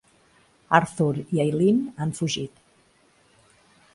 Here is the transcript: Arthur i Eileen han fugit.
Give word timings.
Arthur 0.77 1.09
i 1.23 1.41
Eileen 1.43 1.83
han 2.05 2.15
fugit. 2.21 2.59